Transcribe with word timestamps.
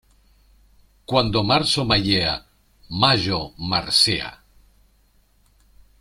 Cuando 1.05 1.43
marzo 1.43 1.85
mayea, 1.85 2.47
mayo 2.89 3.51
marcea. 3.59 4.43